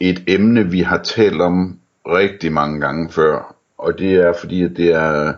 et 0.00 0.24
emne, 0.26 0.70
vi 0.70 0.80
har 0.80 0.98
talt 0.98 1.40
om 1.40 1.78
rigtig 2.06 2.52
mange 2.52 2.80
gange 2.80 3.10
før. 3.10 3.54
Og 3.78 3.98
det 3.98 4.14
er 4.14 4.32
fordi, 4.40 4.62
at 4.62 4.70
det 4.76 4.94
er, 4.94 5.32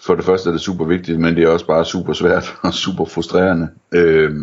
for 0.00 0.14
det 0.14 0.24
første 0.24 0.48
er 0.48 0.52
det 0.52 0.60
super 0.60 0.84
vigtigt, 0.84 1.20
men 1.20 1.36
det 1.36 1.44
er 1.44 1.48
også 1.48 1.66
bare 1.66 1.84
super 1.84 2.12
svært 2.12 2.54
og 2.62 2.74
super 2.74 3.04
frustrerende. 3.04 3.68
Øh, 3.92 4.34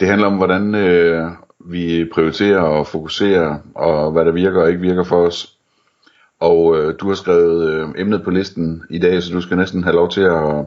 det 0.00 0.08
handler 0.08 0.26
om, 0.26 0.36
hvordan 0.36 0.74
øh, 0.74 1.30
vi 1.58 2.10
prioriterer 2.14 2.60
og 2.60 2.86
fokuserer, 2.86 3.58
og 3.74 4.12
hvad 4.12 4.24
der 4.24 4.32
virker 4.32 4.62
og 4.62 4.68
ikke 4.68 4.80
virker 4.80 5.04
for 5.04 5.26
os. 5.26 5.58
Og 6.40 6.78
øh, 6.78 6.94
du 7.00 7.08
har 7.08 7.14
skrevet 7.14 7.70
øh, 7.70 7.88
emnet 7.96 8.24
på 8.24 8.30
listen 8.30 8.82
i 8.90 8.98
dag, 8.98 9.22
så 9.22 9.32
du 9.32 9.40
skal 9.40 9.56
næsten 9.56 9.84
have 9.84 9.96
lov 9.96 10.10
til 10.10 10.20
at, 10.20 10.64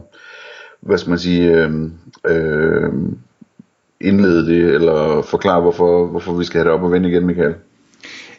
hvad 0.80 0.98
skal 0.98 1.10
man 1.10 1.18
sige, 1.18 1.52
øh, 1.52 1.70
øh, 2.26 2.92
indlede 4.00 4.46
det, 4.46 4.74
eller 4.74 5.22
forklare, 5.22 5.60
hvorfor, 5.60 6.06
hvorfor 6.06 6.32
vi 6.32 6.44
skal 6.44 6.58
have 6.58 6.64
det 6.64 6.72
op 6.78 6.84
og 6.84 6.92
vende 6.92 7.08
igen, 7.08 7.26
Michael. 7.26 7.54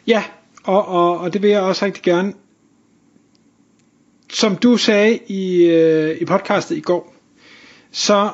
Ja, 0.06 0.24
og, 0.64 0.88
og, 0.88 1.18
og 1.18 1.32
det 1.32 1.42
vil 1.42 1.50
jeg 1.50 1.60
også 1.60 1.84
rigtig 1.84 2.02
gerne. 2.02 2.32
Som 4.32 4.56
du 4.56 4.76
sagde 4.76 5.18
i, 5.26 5.62
øh, 5.64 6.16
i 6.20 6.24
podcastet 6.24 6.76
i 6.76 6.80
går, 6.80 7.14
så 7.90 8.30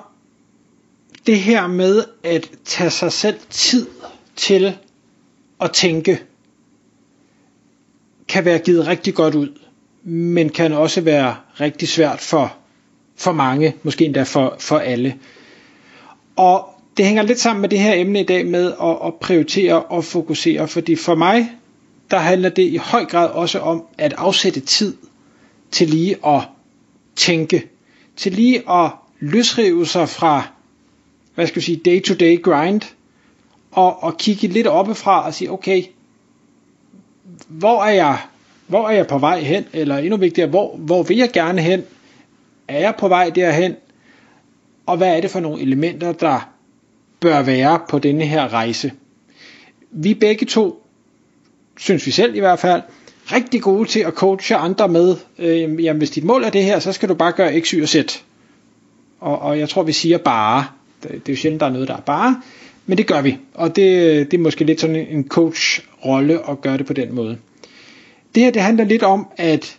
det 1.26 1.38
her 1.38 1.66
med 1.66 2.04
at 2.22 2.50
tage 2.64 2.90
sig 2.90 3.12
selv 3.12 3.36
tid 3.50 3.86
til 4.36 4.76
at 5.60 5.70
tænke, 5.72 6.22
kan 8.28 8.44
være 8.44 8.58
givet 8.58 8.86
rigtig 8.86 9.14
godt 9.14 9.34
ud, 9.34 9.48
men 10.04 10.48
kan 10.48 10.72
også 10.72 11.00
være 11.00 11.36
rigtig 11.60 11.88
svært 11.88 12.20
for, 12.20 12.56
for 13.16 13.32
mange, 13.32 13.76
måske 13.82 14.04
endda 14.04 14.22
for, 14.22 14.56
for 14.58 14.78
alle. 14.78 15.18
Og 16.36 16.75
det 16.96 17.04
hænger 17.06 17.22
lidt 17.22 17.40
sammen 17.40 17.60
med 17.60 17.68
det 17.68 17.78
her 17.78 17.94
emne 17.94 18.20
i 18.20 18.24
dag 18.24 18.46
med 18.46 18.72
at, 18.82 18.96
at 19.06 19.14
prioritere 19.14 19.82
og 19.82 20.04
fokusere, 20.04 20.68
fordi 20.68 20.96
for 20.96 21.14
mig, 21.14 21.50
der 22.10 22.18
handler 22.18 22.48
det 22.48 22.62
i 22.62 22.76
høj 22.76 23.04
grad 23.04 23.28
også 23.30 23.58
om 23.60 23.84
at 23.98 24.12
afsætte 24.12 24.60
tid 24.60 24.96
til 25.70 25.88
lige 25.88 26.16
at 26.26 26.42
tænke, 27.16 27.68
til 28.16 28.32
lige 28.32 28.70
at 28.70 28.90
løsrive 29.20 29.86
sig 29.86 30.08
fra, 30.08 30.48
hvad 31.34 31.46
skal 31.46 31.58
jeg 31.58 31.64
sige, 31.64 31.80
day-to-day 31.84 32.42
grind, 32.42 32.80
og, 33.70 34.02
og 34.02 34.16
kigge 34.18 34.48
lidt 34.48 34.66
oppefra 34.66 35.26
og 35.26 35.34
sige, 35.34 35.50
okay, 35.52 35.82
hvor 37.48 37.84
er 37.84 37.90
jeg, 37.92 38.18
hvor 38.66 38.88
er 38.88 38.92
jeg 38.92 39.06
på 39.06 39.18
vej 39.18 39.40
hen, 39.40 39.64
eller 39.72 39.96
endnu 39.98 40.16
vigtigere, 40.16 40.48
hvor, 40.50 40.76
hvor 40.76 41.02
vil 41.02 41.16
jeg 41.16 41.30
gerne 41.32 41.60
hen, 41.60 41.82
er 42.68 42.78
jeg 42.78 42.94
på 42.98 43.08
vej 43.08 43.30
derhen, 43.30 43.74
og 44.86 44.96
hvad 44.96 45.16
er 45.16 45.20
det 45.20 45.30
for 45.30 45.40
nogle 45.40 45.60
elementer, 45.62 46.12
der 46.12 46.55
bør 47.20 47.42
være 47.42 47.80
på 47.88 47.98
denne 47.98 48.24
her 48.24 48.52
rejse. 48.52 48.92
Vi 49.90 50.14
begge 50.14 50.46
to, 50.46 50.86
synes 51.76 52.06
vi 52.06 52.10
selv 52.10 52.34
i 52.34 52.38
hvert 52.38 52.58
fald, 52.58 52.82
rigtig 53.32 53.62
gode 53.62 53.88
til 53.88 54.00
at 54.00 54.12
coache 54.12 54.56
andre 54.56 54.88
med, 54.88 55.16
øh, 55.38 55.84
jamen 55.84 55.98
hvis 55.98 56.10
dit 56.10 56.24
mål 56.24 56.44
er 56.44 56.50
det 56.50 56.64
her, 56.64 56.78
så 56.78 56.92
skal 56.92 57.08
du 57.08 57.14
bare 57.14 57.32
gøre 57.32 57.60
x, 57.60 57.68
y 57.68 57.82
og 57.82 57.88
z. 57.88 57.96
Og, 59.20 59.38
og 59.38 59.58
jeg 59.58 59.68
tror, 59.68 59.82
vi 59.82 59.92
siger 59.92 60.18
bare. 60.18 60.66
Det, 61.02 61.10
det 61.10 61.28
er 61.28 61.32
jo 61.32 61.36
sjældent, 61.36 61.60
der 61.60 61.66
er 61.66 61.70
noget, 61.70 61.88
der 61.88 61.96
er 61.96 62.00
bare. 62.00 62.42
Men 62.86 62.98
det 62.98 63.06
gør 63.06 63.22
vi. 63.22 63.38
Og 63.54 63.76
det, 63.76 64.30
det 64.30 64.36
er 64.38 64.42
måske 64.42 64.64
lidt 64.64 64.80
sådan 64.80 64.96
en 64.96 65.28
coach-rolle 65.28 66.50
at 66.50 66.60
gøre 66.60 66.78
det 66.78 66.86
på 66.86 66.92
den 66.92 67.14
måde. 67.14 67.38
Det 68.34 68.42
her, 68.42 68.50
det 68.50 68.62
handler 68.62 68.84
lidt 68.84 69.02
om 69.02 69.26
at 69.36 69.78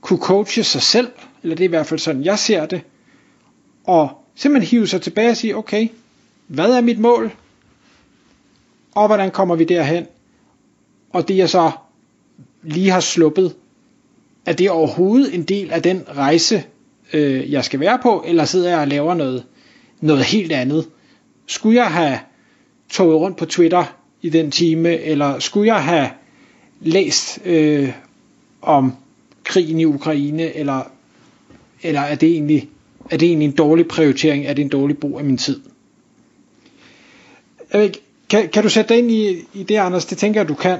kunne 0.00 0.18
coache 0.18 0.64
sig 0.64 0.82
selv, 0.82 1.08
eller 1.42 1.56
det 1.56 1.64
er 1.64 1.68
i 1.68 1.70
hvert 1.70 1.86
fald 1.86 2.00
sådan, 2.00 2.24
jeg 2.24 2.38
ser 2.38 2.66
det, 2.66 2.80
og 3.84 4.10
simpelthen 4.34 4.70
hive 4.70 4.86
sig 4.86 5.02
tilbage 5.02 5.30
og 5.30 5.36
sige, 5.36 5.56
okay, 5.56 5.88
hvad 6.46 6.72
er 6.72 6.80
mit 6.80 6.98
mål? 6.98 7.32
Og 8.94 9.06
hvordan 9.06 9.30
kommer 9.30 9.56
vi 9.56 9.64
derhen? 9.64 10.06
Og 11.10 11.28
det 11.28 11.36
jeg 11.36 11.50
så 11.50 11.70
lige 12.62 12.90
har 12.90 13.00
sluppet, 13.00 13.54
er 14.46 14.52
det 14.52 14.70
overhovedet 14.70 15.34
en 15.34 15.42
del 15.42 15.70
af 15.70 15.82
den 15.82 16.04
rejse, 16.16 16.64
øh, 17.12 17.52
jeg 17.52 17.64
skal 17.64 17.80
være 17.80 17.98
på, 18.02 18.24
eller 18.26 18.44
sidder 18.44 18.70
jeg 18.70 18.78
og 18.78 18.88
laver 18.88 19.14
noget, 19.14 19.44
noget 20.00 20.24
helt 20.24 20.52
andet? 20.52 20.88
Skulle 21.46 21.76
jeg 21.76 21.90
have 21.90 22.18
toget 22.90 23.20
rundt 23.20 23.36
på 23.36 23.44
Twitter 23.44 23.96
i 24.22 24.28
den 24.28 24.50
time, 24.50 24.98
eller 24.98 25.38
skulle 25.38 25.66
jeg 25.74 25.84
have 25.84 26.10
læst 26.80 27.40
øh, 27.44 27.92
om 28.62 28.92
krigen 29.44 29.80
i 29.80 29.84
Ukraine, 29.84 30.56
eller, 30.56 30.82
eller 31.82 32.00
er, 32.00 32.14
det 32.14 32.28
egentlig, 32.28 32.68
er 33.10 33.16
det 33.16 33.28
egentlig 33.28 33.46
en 33.46 33.56
dårlig 33.56 33.88
prioritering, 33.88 34.46
er 34.46 34.54
det 34.54 34.62
en 34.62 34.68
dårlig 34.68 34.98
brug 34.98 35.18
af 35.18 35.24
min 35.24 35.38
tid? 35.38 35.60
Jeg 37.72 37.80
ved, 37.80 37.90
kan, 38.28 38.48
kan 38.48 38.62
du 38.62 38.68
sætte 38.68 38.88
dig 38.88 38.98
ind 38.98 39.10
i, 39.10 39.44
i 39.54 39.62
det, 39.62 39.76
Anders? 39.76 40.04
Det 40.04 40.18
tænker 40.18 40.40
jeg, 40.40 40.48
du 40.48 40.54
kan. 40.54 40.78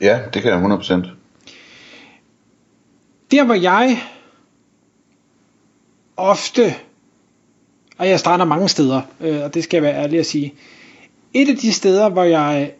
Ja, 0.00 0.20
det 0.34 0.42
kan 0.42 0.52
jeg 0.52 0.62
100%. 0.62 1.08
Der, 3.30 3.44
hvor 3.44 3.54
jeg 3.54 4.02
ofte, 6.16 6.74
og 7.98 8.08
jeg 8.08 8.20
starter 8.20 8.44
mange 8.44 8.68
steder, 8.68 9.02
øh, 9.20 9.42
og 9.42 9.54
det 9.54 9.64
skal 9.64 9.76
jeg 9.76 9.82
være 9.82 10.02
ærlig 10.02 10.18
at 10.18 10.26
sige, 10.26 10.54
et 11.34 11.48
af 11.48 11.56
de 11.56 11.72
steder, 11.72 12.08
hvor 12.08 12.24
jeg 12.24 12.72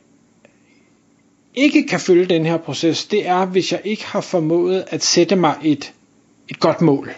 ikke 1.55 1.87
kan 1.87 2.01
følge 2.01 2.27
den 2.27 2.47
her 2.47 2.57
proces, 2.57 3.07
det 3.07 3.29
er, 3.29 3.45
hvis 3.45 3.73
jeg 3.73 3.81
ikke 3.85 4.07
har 4.07 4.21
formået 4.21 4.85
at 4.89 5.05
sætte 5.05 5.37
mig 5.37 5.55
et, 5.63 5.93
et 6.49 6.61
godt 6.61 6.81
mål. 6.81 7.11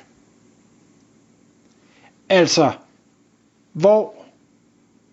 Altså, 2.29 2.73
hvor 3.73 4.18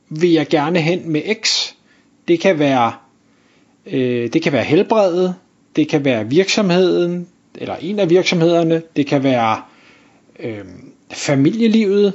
vil 0.09 0.31
jeg 0.31 0.47
gerne 0.47 0.79
hen 0.79 1.09
med 1.09 1.21
X. 1.41 1.73
Det 2.27 2.39
kan 2.39 2.59
være, 2.59 2.93
øh, 3.85 4.33
det 4.33 4.41
kan 4.41 4.51
være 4.53 4.63
helbredet, 4.63 5.35
det 5.75 5.87
kan 5.89 6.05
være 6.05 6.29
virksomheden, 6.29 7.27
eller 7.55 7.75
en 7.75 7.99
af 7.99 8.09
virksomhederne, 8.09 8.81
det 8.95 9.07
kan 9.07 9.23
være 9.23 9.61
øh, 10.39 10.65
familielivet, 11.11 12.13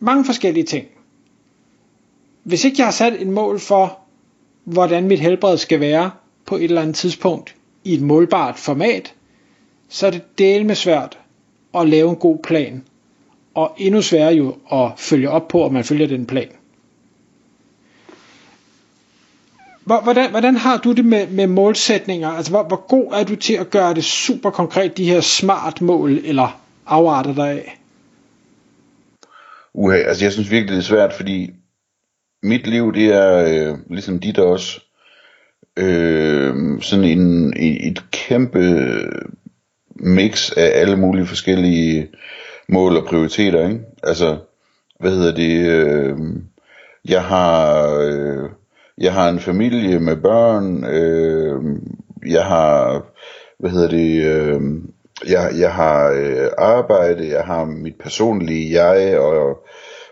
mange 0.00 0.24
forskellige 0.24 0.64
ting. 0.64 0.86
Hvis 2.42 2.64
ikke 2.64 2.76
jeg 2.78 2.86
har 2.86 2.92
sat 2.92 3.12
et 3.20 3.26
mål 3.26 3.60
for, 3.60 3.98
hvordan 4.64 5.04
mit 5.08 5.20
helbred 5.20 5.56
skal 5.58 5.80
være 5.80 6.10
på 6.46 6.56
et 6.56 6.64
eller 6.64 6.82
andet 6.82 6.96
tidspunkt 6.96 7.54
i 7.84 7.94
et 7.94 8.02
målbart 8.02 8.56
format, 8.58 9.14
så 9.88 10.06
er 10.06 10.10
det 10.10 10.38
del 10.38 10.66
med 10.66 10.74
svært 10.74 11.18
at 11.74 11.88
lave 11.88 12.10
en 12.10 12.16
god 12.16 12.38
plan, 12.38 12.84
og 13.54 13.74
endnu 13.78 14.02
sværere 14.02 14.34
jo 14.34 14.56
at 14.72 14.90
følge 14.96 15.30
op 15.30 15.48
på, 15.48 15.64
om 15.64 15.72
man 15.72 15.84
følger 15.84 16.06
den 16.06 16.26
plan. 16.26 16.48
Hvordan, 19.86 20.30
hvordan 20.30 20.56
har 20.56 20.76
du 20.76 20.92
det 20.92 21.04
med, 21.04 21.26
med 21.26 21.46
målsætninger? 21.46 22.28
Altså, 22.28 22.52
hvor, 22.52 22.62
hvor 22.62 22.86
god 22.88 23.12
er 23.12 23.24
du 23.24 23.36
til 23.36 23.54
at 23.54 23.70
gøre 23.70 23.94
det 23.94 24.04
super 24.04 24.50
konkret, 24.50 24.96
de 24.96 25.04
her 25.04 25.20
smart 25.20 25.80
mål, 25.80 26.10
eller 26.24 26.60
afarter 26.86 27.34
dig 27.34 27.50
af? 27.50 27.80
Uha, 29.74 29.96
altså 29.96 30.24
jeg 30.24 30.32
synes 30.32 30.50
virkelig, 30.50 30.72
det 30.72 30.78
er 30.78 30.82
svært, 30.82 31.12
fordi 31.12 31.50
mit 32.42 32.66
liv, 32.66 32.94
det 32.94 33.06
er 33.06 33.36
øh, 33.36 33.78
ligesom 33.90 34.18
dit 34.18 34.38
også, 34.38 34.80
øh, 35.76 36.82
sådan 36.82 37.04
en, 37.04 37.54
et 37.56 38.10
kæmpe 38.10 38.86
mix 39.90 40.50
af 40.50 40.70
alle 40.74 40.96
mulige 40.96 41.26
forskellige 41.26 42.08
mål 42.68 42.96
og 42.96 43.04
prioriteter, 43.04 43.68
ikke? 43.68 43.80
Altså, 44.02 44.38
hvad 45.00 45.10
hedder 45.10 45.34
det, 45.34 45.66
øh, 45.66 46.16
jeg 47.04 47.24
har... 47.24 47.90
Øh, 47.94 48.50
jeg 48.98 49.12
har 49.12 49.28
en 49.28 49.40
familie 49.40 50.00
med 50.00 50.16
børn, 50.16 50.84
øh, 50.84 51.62
jeg 52.26 52.44
har, 52.44 53.02
hvad 53.58 53.70
hedder 53.70 53.88
det, 53.88 54.24
øh, 54.24 54.60
jeg, 55.28 55.50
jeg 55.58 55.72
har 55.72 56.10
øh, 56.10 56.48
arbejde, 56.58 57.28
jeg 57.28 57.44
har 57.44 57.64
mit 57.64 57.98
personlige 58.00 58.82
jeg 58.82 59.18
og, 59.18 59.58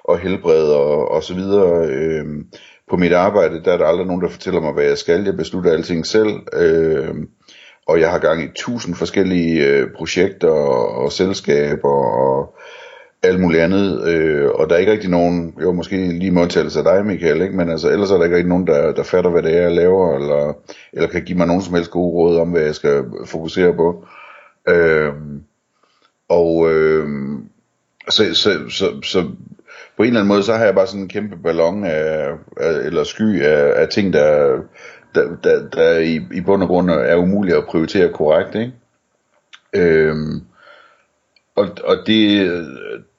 og 0.04 0.18
helbred 0.18 0.68
og, 0.68 1.10
og 1.10 1.22
så 1.22 1.34
videre. 1.34 1.86
Øh, 1.86 2.24
på 2.90 2.96
mit 2.96 3.12
arbejde, 3.12 3.64
der 3.64 3.72
er 3.72 3.76
der 3.76 3.86
aldrig 3.86 4.06
nogen, 4.06 4.22
der 4.22 4.28
fortæller 4.28 4.60
mig, 4.60 4.72
hvad 4.72 4.84
jeg 4.84 4.98
skal. 4.98 5.24
Jeg 5.24 5.36
beslutter 5.36 5.72
alting 5.72 6.06
selv. 6.06 6.40
Øh, 6.52 7.14
og 7.86 8.00
jeg 8.00 8.10
har 8.10 8.18
gang 8.18 8.44
i 8.44 8.48
tusind 8.56 8.94
forskellige 8.94 9.66
øh, 9.66 9.88
projekter 9.96 10.48
og, 10.48 10.88
og 10.88 11.12
selskaber 11.12 11.90
og 12.28 12.54
alt 13.24 13.40
muligt 13.40 13.62
andet, 13.62 14.08
øh, 14.08 14.50
og 14.50 14.68
der 14.68 14.74
er 14.74 14.78
ikke 14.78 14.92
rigtig 14.92 15.10
nogen, 15.10 15.54
jo 15.62 15.72
måske 15.72 15.96
lige 15.96 16.30
modtagelse 16.30 16.78
af 16.78 16.84
dig, 16.84 17.06
Michael, 17.06 17.42
ikke? 17.42 17.56
men 17.56 17.70
altså, 17.70 17.90
ellers 17.90 18.10
er 18.10 18.16
der 18.16 18.24
ikke 18.24 18.36
rigtig 18.36 18.48
nogen, 18.48 18.66
der, 18.66 18.92
der 18.92 19.02
fatter, 19.02 19.30
hvad 19.30 19.42
det 19.42 19.56
er, 19.56 19.62
jeg 19.62 19.72
laver, 19.72 20.16
eller, 20.16 20.52
eller 20.92 21.08
kan 21.08 21.22
give 21.22 21.38
mig 21.38 21.46
nogen 21.46 21.62
som 21.62 21.74
helst 21.74 21.90
gode 21.90 22.12
råd 22.12 22.38
om, 22.38 22.50
hvad 22.50 22.62
jeg 22.62 22.74
skal 22.74 23.04
fokusere 23.26 23.74
på. 23.74 24.04
Øh, 24.68 25.12
og 26.28 26.72
øh, 26.72 27.08
så, 28.08 28.34
så, 28.34 28.50
så, 28.68 29.00
så 29.02 29.22
på 29.96 30.02
en 30.02 30.06
eller 30.06 30.20
anden 30.20 30.28
måde, 30.28 30.42
så 30.42 30.52
har 30.52 30.64
jeg 30.64 30.74
bare 30.74 30.86
sådan 30.86 31.00
en 31.00 31.08
kæmpe 31.08 31.36
ballon 31.36 31.84
af, 31.84 32.30
af 32.56 32.72
eller 32.84 33.04
sky 33.04 33.42
af, 33.42 33.80
af 33.82 33.88
ting, 33.88 34.12
der, 34.12 34.58
der, 35.14 35.36
der, 35.44 35.68
der 35.68 35.98
i, 35.98 36.20
i 36.32 36.40
bund 36.40 36.62
og 36.62 36.68
grund 36.68 36.90
er 36.90 37.16
umuligt 37.16 37.56
at 37.56 37.64
prioritere 37.64 38.12
korrekt, 38.12 38.54
ikke? 38.54 38.72
Øhm, 39.72 40.42
og 41.56 41.68
og 41.84 41.96
det, 42.06 42.50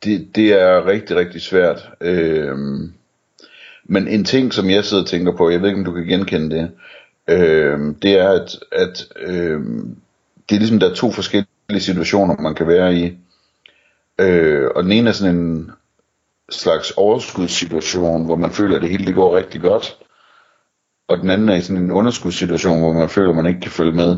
det, 0.03 0.35
det 0.35 0.53
er 0.61 0.87
rigtig, 0.87 1.15
rigtig 1.17 1.41
svært. 1.41 1.89
Øhm, 2.01 2.93
men 3.83 4.07
en 4.07 4.23
ting, 4.23 4.53
som 4.53 4.69
jeg 4.69 4.85
sidder 4.85 5.03
og 5.03 5.09
tænker 5.09 5.37
på, 5.37 5.49
jeg 5.49 5.61
ved 5.61 5.67
ikke, 5.69 5.79
om 5.79 5.85
du 5.85 5.91
kan 5.91 6.05
genkende 6.05 6.55
det, 6.55 6.71
øhm, 7.27 7.95
det 7.95 8.19
er, 8.19 8.29
at, 8.29 8.59
at 8.71 9.07
øhm, 9.15 9.97
det 10.49 10.55
er 10.55 10.59
ligesom, 10.59 10.79
der 10.79 10.89
er 10.89 10.93
to 10.93 11.11
forskellige 11.11 11.79
situationer, 11.79 12.41
man 12.41 12.55
kan 12.55 12.67
være 12.67 12.95
i. 12.95 13.17
Øh, 14.19 14.69
og 14.75 14.83
den 14.83 14.91
ene 14.91 15.09
er 15.09 15.13
sådan 15.13 15.35
en 15.35 15.71
slags 16.49 16.91
overskudssituation, 16.91 18.25
hvor 18.25 18.35
man 18.35 18.51
føler, 18.51 18.75
at 18.75 18.81
det 18.81 18.89
hele 18.89 19.05
det 19.05 19.15
går 19.15 19.37
rigtig 19.37 19.61
godt. 19.61 19.97
Og 21.07 21.17
den 21.17 21.29
anden 21.29 21.49
er 21.49 21.55
i 21.55 21.61
sådan 21.61 21.83
en 21.83 21.91
underskudssituation, 21.91 22.79
hvor 22.79 22.93
man 22.93 23.09
føler, 23.09 23.29
at 23.29 23.35
man 23.35 23.45
ikke 23.45 23.61
kan 23.61 23.71
følge 23.71 23.91
med 23.91 24.17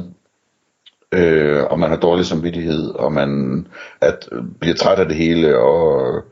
øh, 1.13 1.63
og 1.63 1.79
man 1.79 1.89
har 1.89 1.97
dårlig 1.97 2.25
samvittighed, 2.25 2.89
og 2.89 3.13
man 3.13 3.67
at, 4.01 4.29
øh, 4.31 4.43
bliver 4.59 4.75
træt 4.75 4.99
af 4.99 5.05
det 5.05 5.15
hele, 5.15 5.57
og 5.59 6.23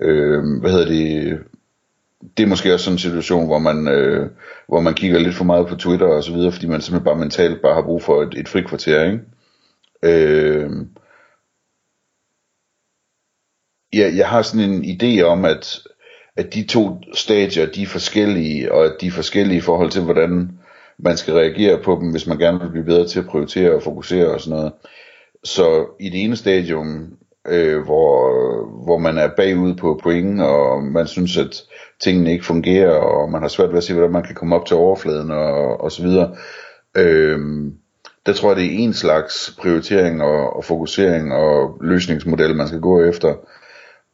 øh, 0.00 0.60
hvad 0.60 0.70
hedder 0.70 0.86
det, 0.86 1.38
det 2.36 2.42
er 2.42 2.46
måske 2.46 2.74
også 2.74 2.84
sådan 2.84 2.94
en 2.94 2.98
situation, 2.98 3.46
hvor 3.46 3.58
man, 3.58 3.88
øh, 3.88 4.30
hvor 4.68 4.80
man 4.80 4.94
kigger 4.94 5.18
lidt 5.18 5.34
for 5.34 5.44
meget 5.44 5.66
på 5.66 5.76
Twitter 5.76 6.06
og 6.06 6.24
så 6.24 6.32
videre, 6.32 6.52
fordi 6.52 6.66
man 6.66 6.80
simpelthen 6.80 7.04
bare 7.04 7.18
mentalt 7.18 7.62
bare 7.62 7.74
har 7.74 7.82
brug 7.82 8.02
for 8.02 8.22
et, 8.22 8.34
et 8.36 8.48
frikvarter, 8.48 9.04
ikke? 9.04 9.20
Øh, 10.02 10.70
ja, 13.94 14.12
jeg 14.16 14.28
har 14.28 14.42
sådan 14.42 14.70
en 14.70 14.84
idé 14.84 15.22
om, 15.22 15.44
at, 15.44 15.82
at 16.36 16.54
de 16.54 16.64
to 16.64 17.02
stadier, 17.14 17.66
de 17.66 17.82
er 17.82 17.86
forskellige, 17.86 18.72
og 18.72 18.84
at 18.84 18.92
de 19.00 19.06
er 19.06 19.10
forskellige 19.10 19.58
i 19.58 19.60
forhold 19.60 19.90
til, 19.90 20.02
hvordan 20.02 20.58
man 20.98 21.16
skal 21.16 21.34
reagere 21.34 21.82
på 21.82 21.98
dem, 22.00 22.10
hvis 22.10 22.26
man 22.26 22.38
gerne 22.38 22.60
vil 22.60 22.70
blive 22.70 22.84
bedre 22.84 23.06
til 23.06 23.18
at 23.18 23.26
prioritere 23.26 23.74
og 23.74 23.82
fokusere 23.82 24.30
og 24.30 24.40
sådan 24.40 24.56
noget. 24.56 24.72
Så 25.44 25.86
i 26.00 26.08
det 26.08 26.24
ene 26.24 26.36
stadium, 26.36 27.16
øh, 27.48 27.84
hvor, 27.84 28.30
hvor 28.84 28.98
man 28.98 29.18
er 29.18 29.28
bagud 29.36 29.74
på 29.74 30.00
point, 30.02 30.42
og 30.42 30.82
man 30.82 31.06
synes, 31.06 31.36
at 31.36 31.62
tingene 32.00 32.32
ikke 32.32 32.44
fungerer, 32.44 32.90
og 32.90 33.30
man 33.30 33.42
har 33.42 33.48
svært 33.48 33.70
ved 33.70 33.76
at 33.76 33.84
se, 33.84 33.92
hvordan 33.92 34.12
man 34.12 34.22
kan 34.22 34.34
komme 34.34 34.56
op 34.56 34.66
til 34.66 34.76
overfladen 34.76 35.30
og, 35.30 35.80
og 35.80 35.92
så 35.92 36.02
videre, 36.02 36.36
øh, 36.96 37.38
der 38.26 38.32
tror 38.32 38.48
jeg, 38.48 38.56
det 38.56 38.64
er 38.64 38.78
en 38.78 38.94
slags 38.94 39.56
prioritering 39.60 40.22
og, 40.22 40.56
og 40.56 40.64
fokusering 40.64 41.32
og 41.32 41.78
løsningsmodel, 41.80 42.56
man 42.56 42.68
skal 42.68 42.80
gå 42.80 43.04
efter. 43.04 43.34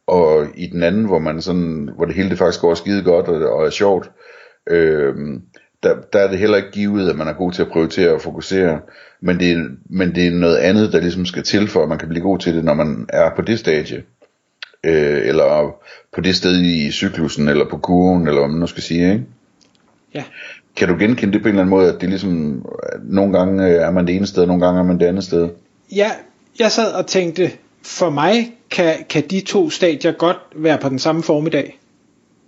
Og 0.07 0.47
i 0.55 0.67
den 0.67 0.83
anden, 0.83 1.05
hvor 1.05 1.19
man 1.19 1.41
sådan, 1.41 1.89
hvor 1.95 2.05
det 2.05 2.15
hele 2.15 2.29
det 2.29 2.37
faktisk 2.37 2.61
går 2.61 2.73
skide 2.73 3.03
godt 3.03 3.27
og, 3.27 3.51
og 3.51 3.65
er 3.65 3.69
sjovt, 3.69 4.11
øh, 4.69 5.15
der, 5.83 5.95
der 6.13 6.19
er 6.19 6.27
det 6.27 6.39
heller 6.39 6.57
ikke 6.57 6.71
givet, 6.71 7.09
at 7.09 7.15
man 7.15 7.27
er 7.27 7.33
god 7.33 7.51
til 7.51 7.61
at 7.61 7.67
prioritere 7.67 8.13
og 8.13 8.21
fokusere, 8.21 8.79
men 9.21 9.39
det, 9.39 9.51
er, 9.51 9.63
men 9.89 10.15
det 10.15 10.27
er 10.27 10.31
noget 10.31 10.57
andet, 10.57 10.93
der 10.93 10.99
ligesom 10.99 11.25
skal 11.25 11.43
til 11.43 11.67
for, 11.67 11.83
at 11.83 11.89
man 11.89 11.97
kan 11.97 12.09
blive 12.09 12.23
god 12.23 12.39
til 12.39 12.55
det, 12.55 12.63
når 12.63 12.73
man 12.73 13.05
er 13.09 13.35
på 13.35 13.41
det 13.41 13.59
stadie. 13.59 14.03
Øh, 14.83 15.27
eller 15.27 15.75
på 16.13 16.21
det 16.21 16.35
sted 16.35 16.61
i 16.61 16.91
cyklusen, 16.91 17.47
eller 17.47 17.69
på 17.69 17.77
kurven, 17.77 18.27
eller 18.27 18.39
hvad 18.39 18.49
man 18.49 18.59
nu 18.59 18.67
skal 18.67 18.83
sige, 18.83 19.13
ikke? 19.13 19.25
Ja. 20.13 20.23
Kan 20.75 20.87
du 20.87 20.95
genkende 20.99 21.33
det 21.33 21.41
på 21.41 21.47
en 21.47 21.49
eller 21.49 21.61
anden 21.61 21.69
måde, 21.69 21.93
at 21.93 22.01
det 22.01 22.09
ligesom, 22.09 22.65
nogle 23.03 23.37
gange 23.37 23.67
er 23.67 23.91
man 23.91 24.07
det 24.07 24.15
ene 24.15 24.27
sted, 24.27 24.41
og 24.41 24.47
nogle 24.47 24.65
gange 24.65 24.79
er 24.79 24.83
man 24.83 24.99
det 24.99 25.05
andet 25.05 25.23
sted? 25.23 25.49
Ja, 25.95 26.11
jeg 26.59 26.71
sad 26.71 26.93
og 26.93 27.07
tænkte, 27.07 27.51
for 27.83 28.09
mig 28.09 28.53
kan, 28.71 28.93
kan 29.09 29.23
de 29.29 29.41
to 29.41 29.69
stadier 29.69 30.11
godt 30.11 30.37
være 30.55 30.77
på 30.77 30.89
den 30.89 30.99
samme 30.99 31.23
formiddag. 31.23 31.79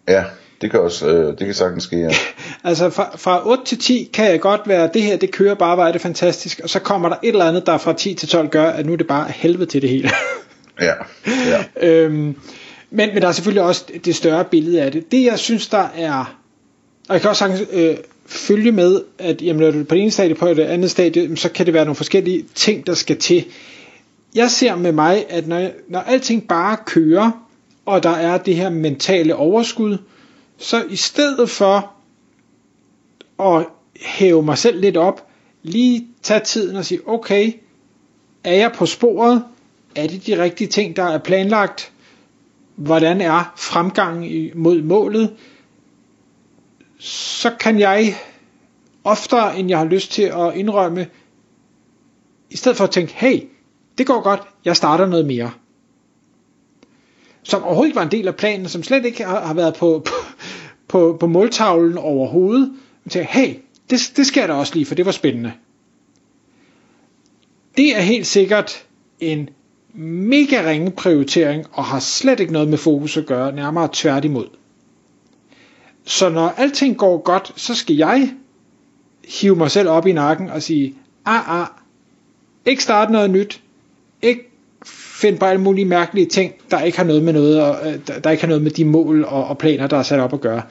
Ja. 0.07 0.23
Det 0.61 0.71
kan 0.71 0.79
også, 0.79 1.07
øh, 1.07 1.27
det 1.27 1.45
kan 1.45 1.53
sagtens 1.53 1.83
ske, 1.83 1.97
ja. 1.97 2.09
altså 2.69 2.89
fra, 2.89 3.17
fra 3.17 3.49
8 3.49 3.65
til 3.65 3.77
10 3.77 4.09
kan 4.13 4.25
jeg 4.25 4.41
godt 4.41 4.61
være, 4.65 4.89
det 4.93 5.01
her 5.01 5.17
det 5.17 5.31
kører 5.31 5.55
bare, 5.55 5.75
hvor 5.75 5.85
er 5.85 5.91
det 5.91 6.01
fantastisk, 6.01 6.59
og 6.63 6.69
så 6.69 6.79
kommer 6.79 7.09
der 7.09 7.15
et 7.23 7.29
eller 7.29 7.45
andet, 7.45 7.65
der 7.65 7.77
fra 7.77 7.93
10 7.93 8.13
til 8.13 8.29
12 8.29 8.47
gør, 8.47 8.69
at 8.69 8.85
nu 8.85 8.93
er 8.93 8.97
det 8.97 9.07
bare 9.07 9.31
helvede 9.35 9.65
til 9.65 9.81
det 9.81 9.89
hele. 9.89 10.09
ja, 10.81 10.93
ja. 11.25 11.63
øhm, 11.87 12.35
men, 12.89 13.09
men 13.13 13.21
der 13.21 13.27
er 13.27 13.31
selvfølgelig 13.31 13.63
også 13.63 13.85
det 14.05 14.15
større 14.15 14.45
billede 14.45 14.81
af 14.81 14.91
det. 14.91 15.11
Det 15.11 15.25
jeg 15.25 15.39
synes, 15.39 15.67
der 15.67 15.87
er, 15.95 16.37
og 17.07 17.13
jeg 17.13 17.21
kan 17.21 17.29
også 17.29 17.39
sagtens 17.39 17.63
øh, 17.71 17.95
følge 18.25 18.71
med, 18.71 19.01
at 19.19 19.41
jamen, 19.41 19.61
når 19.61 19.71
du 19.71 19.79
er 19.79 19.83
på 19.83 19.95
det 19.95 20.01
ene 20.01 20.11
stadie, 20.11 20.35
på 20.35 20.47
det 20.47 20.59
andet 20.59 20.91
stadie, 20.91 21.37
så 21.37 21.49
kan 21.49 21.65
det 21.65 21.73
være 21.73 21.85
nogle 21.85 21.95
forskellige 21.95 22.45
ting, 22.55 22.87
der 22.87 22.93
skal 22.93 23.17
til. 23.17 23.45
Jeg 24.35 24.51
ser 24.51 24.75
med 24.75 24.91
mig, 24.91 25.25
at 25.29 25.47
når, 25.47 25.69
når 25.87 25.99
alting 25.99 26.47
bare 26.47 26.77
kører, 26.85 27.31
og 27.85 28.03
der 28.03 28.09
er 28.09 28.37
det 28.37 28.55
her 28.55 28.69
mentale 28.69 29.35
overskud, 29.35 29.97
så 30.57 30.85
i 30.89 30.95
stedet 30.95 31.49
for 31.49 31.93
at 33.39 33.67
hæve 34.01 34.43
mig 34.43 34.57
selv 34.57 34.81
lidt 34.81 34.97
op, 34.97 35.27
lige 35.63 36.07
tage 36.21 36.39
tiden 36.39 36.75
og 36.75 36.85
sige, 36.85 37.07
okay, 37.07 37.53
er 38.43 38.53
jeg 38.53 38.71
på 38.71 38.85
sporet? 38.85 39.43
Er 39.95 40.07
det 40.07 40.27
de 40.27 40.43
rigtige 40.43 40.67
ting, 40.67 40.95
der 40.95 41.03
er 41.03 41.17
planlagt? 41.17 41.91
Hvordan 42.75 43.21
er 43.21 43.53
fremgangen 43.55 44.51
mod 44.55 44.81
målet? 44.81 45.35
Så 46.99 47.51
kan 47.59 47.79
jeg 47.79 48.15
oftere, 49.03 49.59
end 49.59 49.69
jeg 49.69 49.77
har 49.77 49.85
lyst 49.85 50.11
til 50.11 50.21
at 50.23 50.55
indrømme, 50.55 51.07
i 52.49 52.57
stedet 52.57 52.77
for 52.77 52.83
at 52.83 52.91
tænke, 52.91 53.13
hey, 53.13 53.43
det 53.97 54.07
går 54.07 54.21
godt, 54.21 54.41
jeg 54.65 54.75
starter 54.75 55.05
noget 55.05 55.25
mere. 55.25 55.51
Som 57.45 57.63
overhovedet 57.63 57.89
ikke 57.89 57.95
var 57.95 58.03
en 58.03 58.11
del 58.11 58.27
af 58.27 58.35
planen, 58.35 58.69
som 58.69 58.83
slet 58.83 59.05
ikke 59.05 59.23
har, 59.25 59.45
har 59.45 59.53
været 59.53 59.75
på, 59.75 60.01
på, 60.05 60.13
på, 60.87 61.17
på 61.19 61.27
måltavlen 61.27 61.97
overhovedet, 61.97 62.73
til, 63.03 63.11
tænkte, 63.11 63.33
hey, 63.33 63.55
det, 63.89 64.13
det 64.15 64.25
skal 64.27 64.41
jeg 64.41 64.49
da 64.49 64.53
også 64.53 64.73
lige, 64.73 64.85
for 64.85 64.95
det 64.95 65.05
var 65.05 65.11
spændende. 65.11 65.53
Det 67.77 67.97
er 67.97 68.01
helt 68.01 68.27
sikkert 68.27 68.85
en 69.19 69.49
mega 69.93 70.69
ringe 70.69 70.91
prioritering, 70.91 71.65
og 71.71 71.83
har 71.83 71.99
slet 71.99 72.39
ikke 72.39 72.53
noget 72.53 72.67
med 72.67 72.77
fokus 72.77 73.17
at 73.17 73.25
gøre, 73.25 73.51
nærmere 73.51 73.89
tværtimod. 73.93 74.47
Så 76.05 76.29
når 76.29 76.47
alting 76.57 76.97
går 76.97 77.21
godt, 77.21 77.53
så 77.55 77.75
skal 77.75 77.95
jeg 77.95 78.33
hive 79.41 79.55
mig 79.55 79.71
selv 79.71 79.89
op 79.89 80.07
i 80.07 80.11
nakken 80.11 80.49
og 80.49 80.61
sige, 80.61 80.95
ah, 81.25 81.61
ah, 81.61 81.67
ikke 82.65 82.83
starte 82.83 83.11
noget 83.11 83.29
nyt, 83.29 83.61
ikke 84.21 84.54
finde 85.15 85.37
på 85.37 85.45
alle 85.45 85.61
mulige 85.61 85.85
mærkelige 85.85 86.25
ting, 86.25 86.53
der 86.71 86.81
ikke 86.81 86.97
har 86.97 87.05
noget 87.05 87.23
med 87.23 87.33
noget, 87.33 87.61
og, 87.61 87.87
øh, 87.87 87.99
der 88.23 88.29
ikke 88.29 88.43
har 88.43 88.47
noget 88.47 88.63
med 88.63 88.71
de 88.71 88.85
mål 88.85 89.23
og, 89.23 89.45
og 89.47 89.57
planer, 89.57 89.87
der 89.87 89.97
er 89.97 90.03
sat 90.03 90.19
op 90.19 90.33
at 90.33 90.41
gøre. 90.41 90.61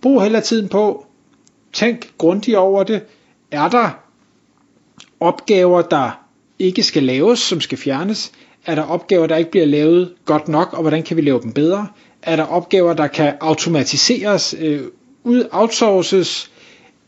Brug 0.00 0.22
heller 0.22 0.40
tiden 0.40 0.68
på, 0.68 1.06
tænk 1.72 2.10
grundigt 2.18 2.56
over 2.56 2.82
det. 2.82 3.00
Er 3.50 3.68
der 3.68 3.90
opgaver, 5.20 5.82
der 5.82 6.20
ikke 6.58 6.82
skal 6.82 7.02
laves, 7.02 7.38
som 7.38 7.60
skal 7.60 7.78
fjernes? 7.78 8.32
Er 8.66 8.74
der 8.74 8.82
opgaver, 8.82 9.26
der 9.26 9.36
ikke 9.36 9.50
bliver 9.50 9.66
lavet 9.66 10.12
godt 10.24 10.48
nok, 10.48 10.72
og 10.72 10.80
hvordan 10.80 11.02
kan 11.02 11.16
vi 11.16 11.22
lave 11.22 11.40
dem 11.40 11.52
bedre? 11.52 11.88
Er 12.22 12.36
der 12.36 12.44
opgaver, 12.44 12.94
der 12.94 13.06
kan 13.06 13.34
automatiseres, 13.40 14.54
øh, 14.58 14.82
ud 15.24 15.48
outsources, 15.50 16.50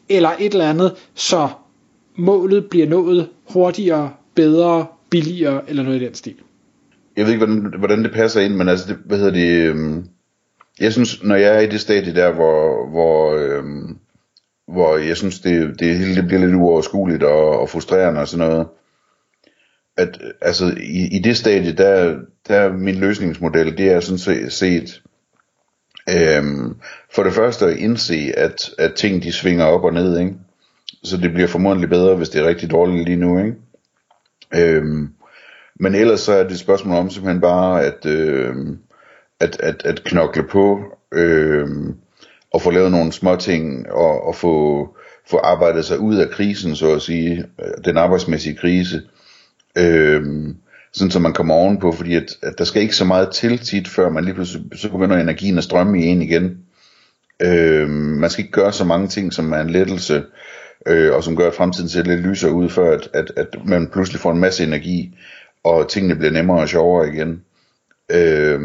eller 0.09 0.31
et 0.39 0.53
eller 0.53 0.71
andet, 0.71 0.95
så 1.15 1.49
målet 2.17 2.65
bliver 2.71 2.87
nået 2.87 3.29
hurtigere, 3.51 4.11
bedre, 4.35 4.87
billigere, 5.11 5.71
eller 5.71 5.83
noget 5.83 6.03
i 6.03 6.05
den 6.05 6.15
stil? 6.15 6.35
Jeg 7.17 7.25
ved 7.25 7.33
ikke, 7.33 7.47
hvordan, 7.47 7.75
hvordan 7.79 8.05
det 8.05 8.13
passer 8.13 8.41
ind, 8.41 8.55
men 8.55 8.69
altså, 8.69 8.89
det, 8.89 8.97
hvad 9.05 9.19
hedder 9.19 9.33
det, 9.33 9.69
øhm, 9.69 10.09
jeg 10.81 10.93
synes, 10.93 11.23
når 11.23 11.35
jeg 11.35 11.57
er 11.57 11.61
i 11.61 11.67
det 11.67 11.81
stadie 11.81 12.15
der, 12.15 12.33
hvor, 12.33 12.89
hvor, 12.91 13.35
øhm, 13.35 13.99
hvor 14.67 14.97
jeg 14.97 15.17
synes, 15.17 15.41
det, 15.41 15.81
det 15.81 15.99
hele 15.99 16.15
det 16.15 16.27
bliver 16.27 16.41
lidt 16.41 16.55
uoverskueligt 16.55 17.23
og, 17.23 17.61
og 17.61 17.69
frustrerende 17.69 18.21
og 18.21 18.29
sådan 18.29 18.49
noget, 18.49 18.67
at 19.97 20.23
altså, 20.41 20.75
i, 20.81 21.17
i 21.17 21.19
det 21.19 21.37
stadie, 21.37 21.73
der, 21.73 22.19
der 22.49 22.55
er 22.57 22.73
min 22.73 22.95
løsningsmodel, 22.95 23.79
det 23.79 23.93
er 23.93 24.01
sådan 24.01 24.51
set, 24.51 25.03
øhm, 26.11 26.75
for 27.15 27.23
det 27.23 27.33
første 27.33 27.67
at 27.67 27.77
indse, 27.77 28.33
at, 28.37 28.71
at 28.79 28.95
ting 28.95 29.23
de 29.23 29.33
svinger 29.33 29.65
op 29.65 29.85
og 29.85 29.93
ned, 29.93 30.19
ikke? 30.19 30.35
så 31.05 31.17
det 31.17 31.33
bliver 31.33 31.49
formodentlig 31.49 31.89
bedre, 31.89 32.17
hvis 32.17 32.29
det 32.29 32.41
er 32.41 32.49
rigtig 32.49 32.71
dårligt 32.71 33.05
lige 33.05 33.17
nu, 33.17 33.39
ikke? 33.39 33.55
Øhm, 34.55 35.14
men 35.81 35.95
ellers 35.95 36.21
så 36.21 36.33
er 36.33 36.43
det 36.43 36.53
et 36.53 36.59
spørgsmål 36.59 36.97
om 36.97 37.11
simpelthen 37.11 37.41
bare 37.41 37.85
at, 37.85 38.07
øh, 38.07 38.57
at, 39.41 39.57
at, 39.61 39.83
at 39.85 40.05
knokle 40.05 40.43
på 40.43 40.81
øh, 41.13 41.69
og 42.53 42.63
få 42.63 42.71
lavet 42.71 42.91
nogle 42.91 43.13
små 43.13 43.37
ting 43.37 43.91
og, 43.91 44.27
og 44.27 44.35
få, 44.35 44.89
få 45.31 45.37
arbejdet 45.37 45.85
sig 45.85 45.99
ud 45.99 46.17
af 46.17 46.31
krisen, 46.31 46.77
så 46.77 46.95
at 46.95 47.03
sige, 47.03 47.45
øh, 47.61 47.85
den 47.85 47.97
arbejdsmæssige 47.97 48.57
krise. 48.57 49.03
Øh, 49.79 50.23
sådan 50.93 51.11
så 51.11 51.19
man 51.19 51.33
kommer 51.33 51.55
ovenpå, 51.55 51.93
fordi 51.93 52.15
at, 52.15 52.27
at 52.43 52.59
der 52.59 52.65
skal 52.65 52.83
ikke 52.83 52.97
så 52.97 53.05
meget 53.05 53.31
til 53.31 53.59
tit, 53.59 53.89
før 53.89 54.11
man 54.11 54.25
lige 54.25 54.35
pludselig, 54.35 54.65
så 54.75 54.91
begynder 54.91 55.17
energien 55.17 55.59
at 55.59 55.65
strømme 55.65 56.01
i 56.01 56.05
en 56.05 56.23
igen. 56.23 56.59
Øh, 57.43 57.89
man 57.91 58.31
skal 58.31 58.45
ikke 58.45 58.53
gøre 58.53 58.73
så 58.73 58.85
mange 58.85 59.09
ting, 59.09 59.33
som 59.33 59.53
er 59.53 59.61
en 59.61 59.71
lettelse, 59.71 60.23
øh, 60.87 61.15
og 61.15 61.25
som 61.25 61.37
gør, 61.37 61.47
at 61.47 61.55
fremtiden 61.55 61.89
ser 61.89 62.03
lidt 62.03 62.21
lysere 62.21 62.53
ud, 62.53 62.69
før 62.69 62.93
at, 62.93 63.09
at, 63.13 63.33
at 63.37 63.65
man 63.67 63.89
pludselig 63.93 64.21
får 64.21 64.33
en 64.33 64.41
masse 64.41 64.65
energi, 64.65 65.19
og 65.65 65.89
tingene 65.89 66.17
bliver 66.17 66.33
nemmere 66.33 66.61
og 66.61 66.69
sjovere 66.69 67.09
igen. 67.09 67.43
Øh, 68.11 68.61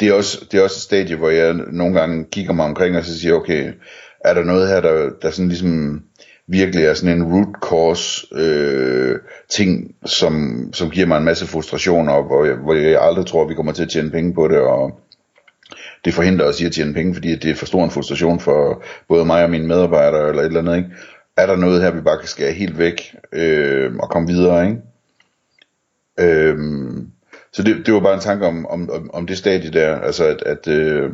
det, 0.00 0.08
er 0.08 0.12
også, 0.12 0.46
det 0.50 0.58
er 0.58 0.64
også 0.64 0.76
et 0.76 0.82
stadie, 0.82 1.16
hvor 1.16 1.30
jeg 1.30 1.54
nogle 1.54 2.00
gange 2.00 2.24
kigger 2.24 2.52
mig 2.52 2.64
omkring, 2.64 2.96
og 2.96 3.04
så 3.04 3.20
siger, 3.20 3.34
okay, 3.34 3.72
er 4.20 4.34
der 4.34 4.44
noget 4.44 4.68
her, 4.68 4.80
der, 4.80 5.10
der 5.22 5.30
sådan 5.30 5.48
ligesom 5.48 6.02
virkelig 6.46 6.84
er 6.84 6.94
sådan 6.94 7.16
en 7.16 7.24
root 7.24 7.54
cause 7.62 8.26
øh, 8.34 9.18
ting, 9.48 9.94
som, 10.04 10.64
som 10.72 10.90
giver 10.90 11.06
mig 11.06 11.18
en 11.18 11.24
masse 11.24 11.46
frustration, 11.46 12.08
og 12.08 12.24
hvor 12.24 12.44
jeg, 12.44 12.54
hvor 12.54 12.74
jeg 12.74 13.02
aldrig 13.02 13.26
tror, 13.26 13.42
at 13.42 13.48
vi 13.48 13.54
kommer 13.54 13.72
til 13.72 13.82
at 13.82 13.90
tjene 13.90 14.10
penge 14.10 14.34
på 14.34 14.48
det, 14.48 14.58
og 14.58 15.00
det 16.04 16.14
forhindrer 16.14 16.46
os 16.46 16.60
i 16.60 16.66
at 16.66 16.72
tjene 16.72 16.94
penge, 16.94 17.14
fordi 17.14 17.36
det 17.36 17.50
er 17.50 17.54
for 17.54 17.66
stor 17.66 17.84
en 17.84 17.90
frustration 17.90 18.40
for 18.40 18.82
både 19.08 19.24
mig 19.24 19.44
og 19.44 19.50
mine 19.50 19.66
medarbejdere, 19.66 20.28
eller 20.28 20.42
et 20.42 20.46
eller 20.46 20.60
andet, 20.60 20.76
ikke? 20.76 20.90
Er 21.36 21.46
der 21.46 21.56
noget 21.56 21.82
her, 21.82 21.90
vi 21.90 22.00
bare 22.00 22.18
kan 22.18 22.28
skære 22.28 22.52
helt 22.52 22.78
væk, 22.78 23.14
øh, 23.32 23.96
og 23.96 24.10
komme 24.10 24.28
videre, 24.28 24.66
ikke? 24.68 24.80
Øhm, 26.18 27.10
så 27.52 27.62
det, 27.62 27.86
det 27.86 27.94
var 27.94 28.00
bare 28.00 28.14
en 28.14 28.20
tanke 28.20 28.46
om, 28.46 28.66
om, 28.66 29.10
om 29.12 29.26
det 29.26 29.38
stadie 29.38 29.70
der, 29.70 30.00
altså 30.00 30.24
at, 30.26 30.42
at 30.42 30.68
øh, 30.68 31.12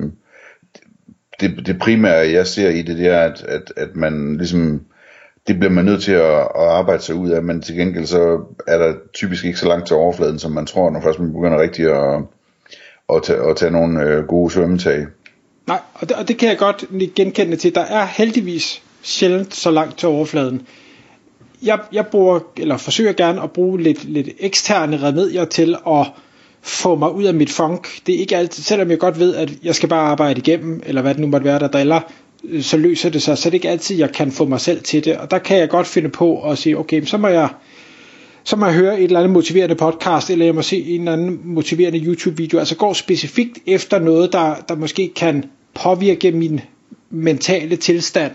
det, 1.40 1.66
det 1.66 1.78
primære 1.78 2.30
jeg 2.30 2.47
ser 2.47 2.68
i 2.68 2.82
det, 2.82 2.99
det 2.99 3.06
er, 3.06 3.21
at, 3.21 3.44
at, 3.49 3.73
at 3.76 3.97
man 3.97 4.37
ligesom, 4.37 4.80
det 5.47 5.59
bliver 5.59 5.73
man 5.73 5.85
nødt 5.85 6.02
til 6.02 6.12
at, 6.12 6.40
at 6.40 6.49
arbejde 6.54 7.02
sig 7.02 7.14
ud 7.14 7.30
af, 7.30 7.42
men 7.42 7.62
til 7.62 7.76
gengæld 7.76 8.06
så 8.06 8.40
er 8.66 8.78
der 8.78 8.94
typisk 9.14 9.44
ikke 9.44 9.59
så 9.59 9.68
langt 9.68 9.87
til 9.87 9.97
overfladen, 9.97 10.38
som 10.38 10.52
man 10.52 10.66
tror, 10.66 10.90
når 10.90 11.00
først 11.00 11.18
man 11.18 11.32
begynder 11.32 11.61
rigtig 11.61 11.87
at, 11.87 12.23
at, 13.16 13.23
tage, 13.23 13.50
at 13.50 13.56
tage 13.56 13.71
nogle 13.71 14.02
øh, 14.02 14.26
gode 14.26 14.50
svømmetag. 14.50 15.06
Nej, 15.66 15.80
og 15.94 16.09
det, 16.09 16.16
og 16.16 16.28
det 16.28 16.38
kan 16.38 16.49
jeg 16.49 16.59
godt 16.59 16.85
genkende 17.16 17.56
til. 17.56 17.75
Der 17.75 17.80
er 17.85 18.06
heldigvis 18.06 18.82
sjældent 19.02 19.54
så 19.54 19.71
langt 19.71 19.99
til 19.99 20.09
overfladen. 20.09 20.66
Jeg, 21.62 21.78
jeg 21.92 22.07
bruger, 22.07 22.40
eller 22.57 22.76
forsøger 22.76 23.12
gerne 23.12 23.42
at 23.42 23.50
bruge 23.50 23.83
lidt, 23.83 24.04
lidt 24.04 24.28
eksterne 24.38 25.02
remedier 25.02 25.45
til 25.45 25.76
at 25.87 26.07
få 26.62 26.95
mig 26.95 27.14
ud 27.14 27.25
af 27.25 27.35
mit 27.35 27.50
funk. 27.50 27.88
Det 28.07 28.14
er 28.14 28.19
ikke 28.19 28.37
altid, 28.37 28.62
selvom 28.62 28.90
jeg 28.90 28.99
godt 28.99 29.19
ved, 29.19 29.35
at 29.35 29.52
jeg 29.62 29.75
skal 29.75 29.88
bare 29.88 30.09
arbejde 30.09 30.38
igennem, 30.38 30.83
eller 30.87 31.02
hvad 31.02 31.14
det 31.14 31.21
nu 31.21 31.26
måtte 31.26 31.45
være, 31.45 31.59
der 31.59 31.69
driller, 31.69 32.00
øh, 32.45 32.62
så 32.62 32.76
løser 32.76 33.11
det 33.11 33.23
sig, 33.23 33.38
så 33.38 33.50
det 33.50 33.54
er 33.54 33.54
ikke 33.54 33.71
altid, 33.71 33.97
jeg 33.97 34.12
kan 34.12 34.33
få 34.33 34.45
mig 34.45 34.61
selv 34.61 34.83
til 34.83 35.04
det. 35.04 35.16
Og 35.16 35.31
der 35.31 35.38
kan 35.38 35.59
jeg 35.59 35.69
godt 35.69 35.87
finde 35.87 36.09
på 36.09 36.50
at 36.50 36.59
sige, 36.59 36.78
okay, 36.78 37.04
så 37.04 37.19
må 37.19 37.28
jeg, 37.28 37.49
så 38.45 38.57
må 38.57 38.66
jeg 38.66 38.75
høre 38.75 38.99
et 38.99 39.04
eller 39.04 39.21
andet 39.21 39.33
motiverende 39.33 39.75
podcast, 39.75 40.31
eller 40.31 40.45
jeg 40.45 40.54
må 40.54 40.62
se 40.62 40.83
en 40.83 41.00
eller 41.00 41.12
anden 41.12 41.40
motiverende 41.45 41.99
YouTube-video. 41.99 42.59
Altså 42.59 42.76
gå 42.76 42.95
specifikt 42.95 43.59
efter 43.66 43.99
noget, 43.99 44.33
der, 44.33 44.54
der 44.69 44.75
måske 44.76 45.12
kan 45.16 45.45
påvirke 45.75 46.33
min 46.33 46.61
mentale 47.11 47.76
tilstand, 47.76 48.33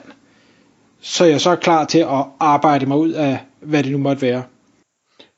så 1.01 1.25
jeg 1.25 1.41
så 1.41 1.49
er 1.49 1.55
klar 1.55 1.85
til 1.85 1.99
at 1.99 2.25
arbejde 2.39 2.85
mig 2.85 2.97
ud 2.97 3.11
af, 3.11 3.39
hvad 3.61 3.83
det 3.83 3.91
nu 3.91 3.97
måtte 3.97 4.21
være. 4.21 4.43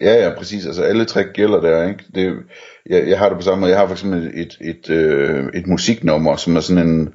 Ja, 0.01 0.24
ja, 0.24 0.36
præcis. 0.38 0.66
Altså 0.66 0.84
alle 0.84 1.06
tre 1.06 1.24
gælder 1.34 1.62
der, 1.62 1.88
ikke? 1.88 2.04
Det, 2.16 2.34
jeg, 2.86 3.08
jeg 3.08 3.20
har 3.20 3.30
det 3.30 3.38
på 3.38 3.44
samme 3.44 3.60
måde. 3.60 3.72
Jeg 3.72 3.80
har 3.80 3.88
for 3.88 3.94
eksempel 3.94 4.24
et, 4.24 4.32
et, 4.34 4.58
et, 4.62 4.89
øh, 4.89 5.46
et 5.54 5.68
musiknummer, 5.68 6.36
som 6.36 6.56
er 6.56 6.60
sådan 6.60 6.88
en... 6.88 7.13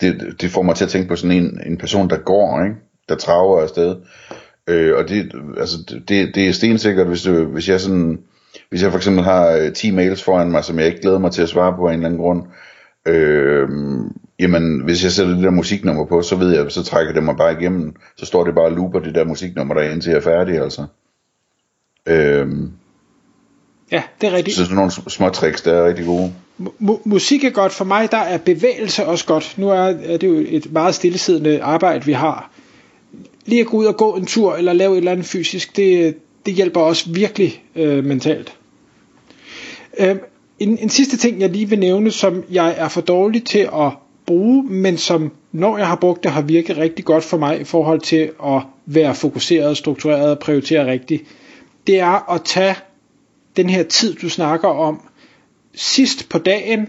Det, 0.00 0.36
det 0.40 0.50
får 0.50 0.62
mig 0.62 0.76
til 0.76 0.84
at 0.84 0.90
tænke 0.90 1.08
på 1.08 1.16
sådan 1.16 1.36
en, 1.36 1.60
en 1.66 1.78
person, 1.78 2.10
der 2.10 2.16
går, 2.16 2.64
ikke? 2.64 2.76
Der 3.08 3.14
traver 3.14 3.62
afsted. 3.62 3.96
Øh, 4.68 4.96
og 4.96 5.08
det, 5.08 5.32
altså, 5.58 5.76
det, 6.08 6.34
det 6.34 6.48
er 6.48 6.52
stensikkert, 6.52 7.06
hvis, 7.06 7.22
du, 7.22 7.44
hvis 7.44 7.68
jeg 7.68 7.80
sådan... 7.80 8.18
Hvis 8.70 8.82
jeg 8.82 8.90
for 8.90 8.98
eksempel 8.98 9.24
har 9.24 9.50
øh, 9.50 9.72
10 9.72 9.90
mails 9.90 10.22
foran 10.22 10.50
mig, 10.50 10.64
som 10.64 10.78
jeg 10.78 10.86
ikke 10.86 11.00
glæder 11.00 11.18
mig 11.18 11.32
til 11.32 11.42
at 11.42 11.48
svare 11.48 11.76
på 11.76 11.86
af 11.86 11.94
en 11.94 11.94
eller 11.94 12.06
anden 12.06 12.20
grund, 12.20 12.42
øh, 13.06 13.68
jamen 14.38 14.80
hvis 14.84 15.04
jeg 15.04 15.12
sætter 15.12 15.34
det 15.34 15.42
der 15.42 15.50
musiknummer 15.50 16.04
på, 16.04 16.22
så 16.22 16.36
ved 16.36 16.56
jeg, 16.56 16.72
så 16.72 16.82
trækker 16.82 17.12
det 17.12 17.22
mig 17.22 17.36
bare 17.36 17.52
igennem, 17.60 17.94
så 18.16 18.26
står 18.26 18.44
det 18.44 18.54
bare 18.54 18.64
og 18.64 18.72
looper 18.72 19.00
det 19.00 19.14
der 19.14 19.24
musiknummer 19.24 19.74
der 19.74 19.82
indtil 19.82 20.10
jeg 20.10 20.16
er 20.16 20.22
færdig 20.22 20.62
altså. 20.62 20.86
Øhm, 22.06 22.72
ja, 23.92 24.02
det 24.20 24.28
er 24.28 24.32
rigtigt. 24.32 24.56
Så 24.56 24.64
sådan 24.64 24.76
nogle 24.76 24.90
små 24.90 25.28
tricks, 25.28 25.62
der 25.62 25.72
er 25.72 25.88
rigtig 25.88 26.06
gode. 26.06 26.32
M- 26.60 27.00
musik 27.04 27.44
er 27.44 27.50
godt 27.50 27.72
for 27.72 27.84
mig, 27.84 28.10
der 28.10 28.18
er 28.18 28.38
bevægelse 28.38 29.06
også 29.06 29.26
godt. 29.26 29.54
Nu 29.58 29.68
er, 29.68 29.76
er 29.76 30.16
det 30.16 30.28
jo 30.28 30.44
et 30.48 30.72
meget 30.72 30.94
stillesiddende 30.94 31.62
arbejde, 31.62 32.04
vi 32.04 32.12
har. 32.12 32.50
Lige 33.46 33.60
at 33.60 33.66
gå 33.66 33.76
ud 33.76 33.84
og 33.84 33.96
gå 33.96 34.16
en 34.16 34.26
tur, 34.26 34.56
eller 34.56 34.72
lave 34.72 34.92
et 34.92 34.98
eller 34.98 35.12
andet 35.12 35.26
fysisk, 35.26 35.76
det, 35.76 36.16
det 36.46 36.54
hjælper 36.54 36.80
også 36.80 37.10
virkelig 37.12 37.62
øh, 37.76 38.04
mentalt. 38.04 38.56
Øh, 39.98 40.16
en, 40.58 40.78
en 40.78 40.88
sidste 40.88 41.16
ting, 41.16 41.40
jeg 41.40 41.50
lige 41.50 41.68
vil 41.68 41.78
nævne, 41.78 42.10
som 42.10 42.44
jeg 42.50 42.74
er 42.78 42.88
for 42.88 43.00
dårlig 43.00 43.44
til 43.44 43.58
at 43.58 43.92
bruge, 44.28 44.62
men 44.64 44.98
som 44.98 45.32
når 45.52 45.78
jeg 45.78 45.86
har 45.86 45.96
brugt 45.96 46.22
det, 46.24 46.30
har 46.32 46.42
virket 46.42 46.76
rigtig 46.76 47.04
godt 47.04 47.24
for 47.24 47.36
mig 47.36 47.60
i 47.60 47.64
forhold 47.64 48.00
til 48.00 48.30
at 48.44 48.62
være 48.86 49.14
fokuseret, 49.14 49.76
struktureret 49.76 50.30
og 50.30 50.38
prioritere 50.38 50.86
rigtigt. 50.86 51.22
Det 51.86 52.00
er 52.00 52.32
at 52.32 52.42
tage 52.44 52.74
den 53.56 53.70
her 53.70 53.82
tid, 53.82 54.14
du 54.14 54.28
snakker 54.28 54.68
om, 54.68 55.00
sidst 55.74 56.28
på 56.28 56.38
dagen, 56.38 56.88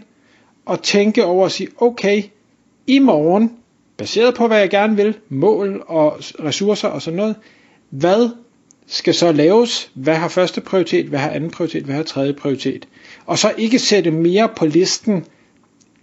og 0.66 0.84
tænke 0.84 1.26
over 1.26 1.46
at 1.46 1.52
sige, 1.52 1.70
okay, 1.78 2.24
i 2.88 3.00
morgen, 3.00 3.52
baseret 3.98 4.36
på 4.36 4.48
hvad 4.48 4.60
jeg 4.60 4.70
gerne 4.70 4.96
vil, 4.96 5.18
mål 5.30 5.84
og 5.88 6.18
ressourcer 6.44 6.88
og 6.88 7.02
sådan 7.02 7.18
noget, 7.18 7.36
hvad 7.90 8.30
skal 8.88 9.14
så 9.14 9.32
laves, 9.32 9.92
hvad 9.94 10.16
har 10.16 10.28
første 10.28 10.62
prioritet, 10.62 11.06
hvad 11.06 11.20
har 11.20 11.30
anden 11.30 11.52
prioritet, 11.52 11.84
hvad 11.84 11.96
har 11.96 12.04
tredje 12.04 12.34
prioritet. 12.34 12.88
Og 13.26 13.38
så 13.40 13.54
ikke 13.58 13.80
sætte 13.80 14.12
mere 14.12 14.50
på 14.56 14.66
listen, 14.66 15.26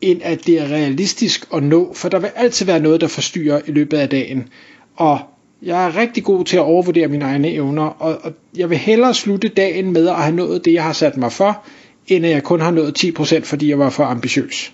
end 0.01 0.21
at 0.23 0.47
det 0.47 0.61
er 0.61 0.65
realistisk 0.65 1.49
at 1.55 1.63
nå, 1.63 1.93
for 1.95 2.09
der 2.09 2.19
vil 2.19 2.31
altid 2.37 2.67
være 2.67 2.81
noget, 2.81 3.01
der 3.01 3.09
forstyrrer 3.09 3.61
i 3.67 3.71
løbet 3.71 3.99
af 3.99 4.09
dagen. 4.09 4.49
Og 4.97 5.21
jeg 5.63 5.87
er 5.87 5.97
rigtig 5.97 6.25
god 6.25 6.45
til 6.45 6.57
at 6.57 6.63
overvurdere 6.63 7.09
mine 7.09 7.25
egne 7.25 7.51
evner, 7.51 7.83
og, 7.83 8.19
og 8.23 8.33
jeg 8.57 8.71
vil 8.71 8.79
hellere 8.79 9.15
slutte 9.15 9.49
dagen 9.49 9.93
med 9.93 10.09
at 10.09 10.17
have 10.17 10.37
nået 10.37 10.65
det, 10.65 10.73
jeg 10.73 10.85
har 10.85 10.93
sat 10.93 11.17
mig 11.17 11.33
for, 11.33 11.65
end 12.07 12.27
at 12.27 12.33
jeg 12.33 12.43
kun 12.43 12.61
har 12.61 12.71
nået 12.71 13.05
10%, 13.05 13.45
fordi 13.45 13.69
jeg 13.69 13.79
var 13.79 13.91
for 13.91 14.05
ambitiøs. 14.05 14.73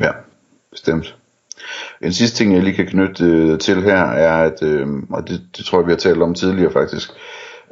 Ja, 0.00 0.10
bestemt. 0.70 1.16
En 2.02 2.12
sidste 2.12 2.36
ting, 2.36 2.54
jeg 2.54 2.62
lige 2.62 2.76
kan 2.76 2.86
knytte 2.86 3.24
øh, 3.24 3.58
til 3.58 3.82
her, 3.82 4.04
er, 4.04 4.44
at, 4.44 4.62
øh, 4.62 4.86
og 5.10 5.28
det, 5.28 5.42
det 5.56 5.64
tror 5.64 5.78
jeg, 5.78 5.86
vi 5.86 5.92
har 5.92 5.98
talt 5.98 6.22
om 6.22 6.34
tidligere 6.34 6.72
faktisk, 6.72 7.10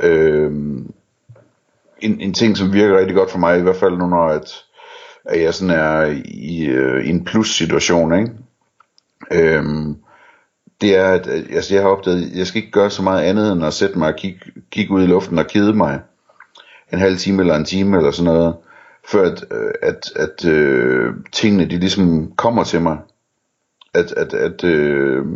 øh, 0.03 0.53
en, 2.01 2.21
en 2.21 2.35
ting, 2.35 2.57
som 2.57 2.73
virker 2.73 2.99
rigtig 2.99 3.17
godt 3.17 3.31
for 3.31 3.39
mig, 3.39 3.59
i 3.59 3.63
hvert 3.63 3.77
fald 3.77 3.99
nu, 3.99 4.07
når 4.07 4.29
at, 4.29 4.65
at 5.25 5.43
jeg 5.43 5.55
sådan 5.55 5.75
er 5.75 6.23
i, 6.25 6.67
øh, 6.67 7.05
i 7.05 7.09
en 7.09 7.25
plus-situation, 7.25 8.19
ikke? 8.19 8.31
Øhm, 9.31 9.97
det 10.81 10.97
er, 10.97 11.09
at 11.09 11.27
øh, 11.27 11.45
altså, 11.53 11.75
jeg 11.75 11.83
har 11.83 11.91
opdaget, 11.91 12.31
at 12.31 12.39
jeg 12.39 12.47
skal 12.47 12.59
ikke 12.61 12.73
gøre 12.73 12.91
så 12.91 13.03
meget 13.03 13.23
andet, 13.23 13.53
end 13.53 13.65
at 13.65 13.75
sætte 13.75 13.99
mig 13.99 14.09
og 14.09 14.17
kigge, 14.17 14.41
kigge 14.71 14.95
ud 14.95 15.03
i 15.03 15.07
luften 15.07 15.39
og 15.39 15.47
kede 15.47 15.75
mig 15.75 16.01
en 16.93 16.99
halv 16.99 17.17
time 17.17 17.43
eller 17.43 17.57
en 17.57 17.65
time 17.65 17.97
eller 17.97 18.11
sådan 18.11 18.33
noget, 18.33 18.57
før 19.09 19.33
at, 19.33 19.45
øh, 19.51 19.73
at, 19.83 20.13
at 20.17 20.45
øh, 20.45 21.15
tingene 21.33 21.65
de 21.65 21.79
ligesom 21.79 22.33
kommer 22.37 22.65
til 22.65 22.81
mig. 22.81 22.99
At, 23.95 24.13
at, 24.13 24.35
at 24.35 24.65
øh, 24.65 25.27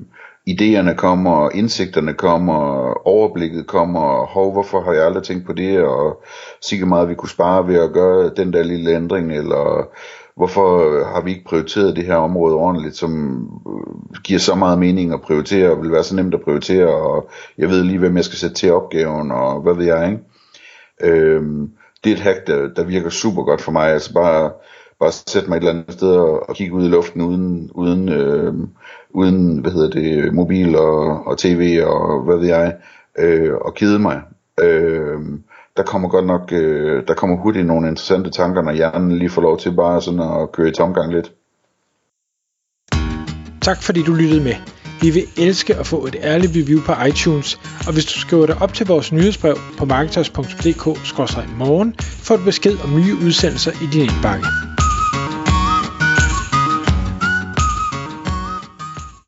idéerne 0.46 0.94
kommer, 0.94 1.50
indsigterne 1.54 2.14
kommer, 2.14 2.92
overblikket 3.06 3.66
kommer, 3.66 4.26
hov, 4.26 4.52
hvorfor 4.52 4.80
har 4.80 4.92
jeg 4.92 5.06
aldrig 5.06 5.22
tænkt 5.22 5.46
på 5.46 5.52
det, 5.52 5.82
og 5.82 6.22
sikkert 6.62 6.88
meget 6.88 7.08
vi 7.08 7.14
kunne 7.14 7.28
spare 7.28 7.68
ved 7.68 7.76
at 7.76 7.92
gøre 7.92 8.30
den 8.36 8.52
der 8.52 8.62
lille 8.62 8.90
ændring, 8.90 9.32
eller 9.32 9.88
hvorfor 10.36 11.04
har 11.04 11.20
vi 11.20 11.30
ikke 11.30 11.44
prioriteret 11.44 11.96
det 11.96 12.04
her 12.04 12.16
område 12.16 12.54
ordentligt, 12.54 12.96
som 12.96 13.42
øh, 13.66 14.22
giver 14.24 14.38
så 14.40 14.54
meget 14.54 14.78
mening 14.78 15.12
at 15.12 15.20
prioritere, 15.20 15.70
og 15.70 15.82
vil 15.82 15.92
være 15.92 16.04
så 16.04 16.16
nemt 16.16 16.34
at 16.34 16.40
prioritere, 16.40 16.86
og 16.86 17.30
jeg 17.58 17.68
ved 17.68 17.84
lige, 17.84 17.98
hvem 17.98 18.16
jeg 18.16 18.24
skal 18.24 18.38
sætte 18.38 18.56
til 18.56 18.72
opgaven, 18.72 19.30
og 19.30 19.60
hvad 19.60 19.74
ved 19.74 19.84
jeg, 19.84 20.10
ikke? 20.10 20.22
Øhm, 21.02 21.70
det 22.04 22.10
er 22.12 22.16
et 22.16 22.22
hack, 22.22 22.46
der, 22.46 22.68
der 22.76 22.84
virker 22.84 23.10
super 23.10 23.42
godt 23.42 23.60
for 23.60 23.72
mig, 23.72 23.90
altså 23.90 24.14
bare, 24.14 24.50
bare 25.00 25.12
sætte 25.12 25.48
mig 25.48 25.56
et 25.56 25.60
eller 25.60 25.72
andet 25.72 25.92
sted 25.92 26.08
og, 26.08 26.48
og 26.48 26.54
kigge 26.54 26.74
ud 26.74 26.84
i 26.84 26.88
luften 26.88 27.22
uden, 27.22 27.70
uden, 27.74 28.08
øh, 28.08 28.54
uden 29.14 29.58
hvad 29.58 29.72
hedder 29.72 29.90
det, 29.90 30.34
mobil 30.34 30.76
og, 30.76 31.26
og 31.26 31.38
tv 31.38 31.82
og 31.86 32.24
hvad 32.24 32.36
ved 32.36 32.46
jeg, 32.46 32.76
øh, 33.18 33.54
og 33.54 33.74
kede 33.74 33.98
mig. 33.98 34.22
Øh, 34.62 35.18
der 35.76 35.82
kommer 35.82 36.08
godt 36.08 36.26
nok, 36.26 36.52
øh, 36.52 37.02
der 37.08 37.14
kommer 37.14 37.36
hurtigt 37.36 37.66
nogle 37.66 37.88
interessante 37.88 38.30
tanker, 38.30 38.62
når 38.62 38.72
hjernen 38.72 39.18
lige 39.18 39.30
får 39.30 39.42
lov 39.42 39.58
til 39.58 39.76
bare 39.76 40.02
sådan 40.02 40.20
at 40.20 40.52
køre 40.52 40.68
i 40.68 40.72
tomgang 40.72 41.12
lidt. 41.12 41.32
Tak 43.60 43.82
fordi 43.82 44.02
du 44.02 44.14
lyttede 44.14 44.44
med. 44.44 44.54
Vi 45.02 45.10
vil 45.10 45.22
elske 45.36 45.74
at 45.74 45.86
få 45.86 46.06
et 46.06 46.16
ærligt 46.22 46.52
review 46.56 46.80
på 46.80 46.92
iTunes, 47.08 47.60
og 47.86 47.92
hvis 47.92 48.04
du 48.04 48.18
skriver 48.18 48.46
dig 48.46 48.56
op 48.60 48.74
til 48.74 48.86
vores 48.86 49.12
nyhedsbrev 49.12 49.56
på 49.78 49.84
marketers.dk-morgen, 49.84 51.94
får 51.98 52.36
du 52.36 52.44
besked 52.44 52.76
om 52.84 52.90
nye 52.90 53.16
udsendelser 53.26 53.72
i 53.72 53.86
din 53.92 54.02
indbakke. 54.02 54.71